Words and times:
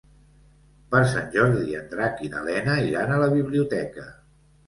Per 0.93 1.01
Sant 1.09 1.27
Jordi 1.35 1.75
en 1.81 1.85
Drac 1.91 2.23
i 2.27 2.31
na 2.35 2.41
Lena 2.47 2.77
iran 2.87 3.13
a 3.13 3.19
la 3.25 3.27
biblioteca. 3.37 4.09